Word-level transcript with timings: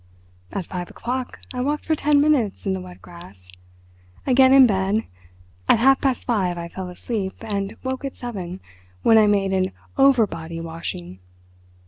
"At 0.51 0.65
five 0.65 0.89
o'clock 0.89 1.39
I 1.53 1.61
walked 1.61 1.85
for 1.85 1.93
ten 1.95 2.19
minutes 2.19 2.65
in 2.65 2.73
the 2.73 2.79
wet 2.81 3.03
grass. 3.03 3.51
Again 4.25 4.51
in 4.51 4.65
bed. 4.65 5.03
At 5.69 5.77
half 5.77 6.01
past 6.01 6.25
five 6.25 6.57
I 6.57 6.69
fell 6.69 6.89
asleep, 6.89 7.35
and 7.41 7.77
woke 7.83 8.03
at 8.03 8.15
seven, 8.15 8.61
when 9.03 9.19
I 9.19 9.27
made 9.27 9.53
an 9.53 9.71
'overbody' 9.99 10.59
washing! 10.59 11.19